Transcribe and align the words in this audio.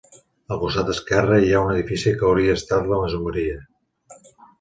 Al 0.53 0.59
costat 0.61 0.87
esquerre, 0.93 1.35
hi 1.47 1.51
ha 1.57 1.61
un 1.65 1.69
edifici 1.73 2.13
que 2.21 2.25
hauria 2.29 2.55
estat 2.61 2.89
la 2.95 2.99
masoveria. 3.03 3.59